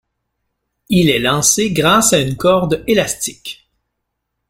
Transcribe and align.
Il 0.89 1.11
est 1.11 1.19
lancé 1.19 1.69
grâce 1.69 2.11
à 2.11 2.19
une 2.21 2.35
corde 2.35 2.83
élastique. 2.87 3.69